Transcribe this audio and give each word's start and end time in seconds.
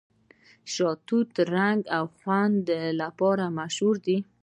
شاه 0.73 0.95
توت 1.07 1.27
د 1.37 1.39
رنګ 1.55 1.81
او 1.97 2.05
خوند 2.17 2.65
لپاره 3.01 3.45
مشهور 3.59 3.95
دی. 4.05 4.17